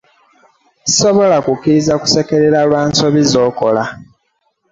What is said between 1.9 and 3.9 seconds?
kusekererwa lwa nsobi z'okola.